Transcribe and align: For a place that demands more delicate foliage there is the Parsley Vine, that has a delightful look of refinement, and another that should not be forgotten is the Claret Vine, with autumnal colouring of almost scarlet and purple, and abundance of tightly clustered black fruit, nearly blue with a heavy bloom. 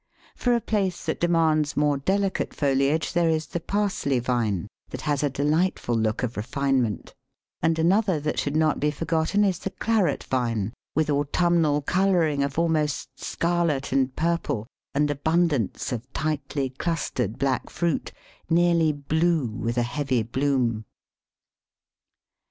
For 0.35 0.55
a 0.55 0.61
place 0.61 1.05
that 1.05 1.19
demands 1.19 1.77
more 1.77 1.95
delicate 1.95 2.55
foliage 2.55 3.13
there 3.13 3.29
is 3.29 3.45
the 3.45 3.59
Parsley 3.59 4.17
Vine, 4.17 4.67
that 4.89 5.01
has 5.01 5.21
a 5.21 5.29
delightful 5.29 5.95
look 5.95 6.23
of 6.23 6.35
refinement, 6.37 7.13
and 7.61 7.77
another 7.77 8.19
that 8.19 8.39
should 8.39 8.55
not 8.55 8.79
be 8.79 8.89
forgotten 8.89 9.43
is 9.43 9.59
the 9.59 9.69
Claret 9.69 10.23
Vine, 10.23 10.73
with 10.95 11.11
autumnal 11.11 11.83
colouring 11.83 12.41
of 12.41 12.57
almost 12.57 13.09
scarlet 13.15 13.91
and 13.91 14.15
purple, 14.15 14.65
and 14.95 15.11
abundance 15.11 15.91
of 15.91 16.11
tightly 16.13 16.71
clustered 16.71 17.37
black 17.37 17.69
fruit, 17.69 18.11
nearly 18.49 18.91
blue 18.91 19.45
with 19.45 19.77
a 19.77 19.83
heavy 19.83 20.23
bloom. 20.23 20.83